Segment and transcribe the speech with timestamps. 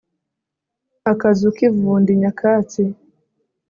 [1.11, 2.83] akazu k'ivundi nyakatsi